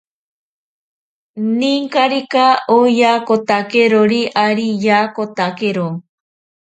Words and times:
Ninkarika 1.59 2.45
oyatakotakerori 2.77 4.21
ari 4.45 4.65
yaakotakero. 4.85 5.87